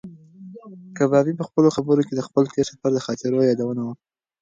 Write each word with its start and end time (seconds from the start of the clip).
کبابي 0.97 1.33
په 1.39 1.43
خپلو 1.47 1.67
خبرو 1.75 2.05
کې 2.07 2.13
د 2.15 2.21
خپل 2.27 2.43
تېر 2.53 2.65
سفر 2.71 2.91
د 2.93 2.99
خاطرو 3.05 3.47
یادونه 3.49 3.81
وکړه. 3.85 4.05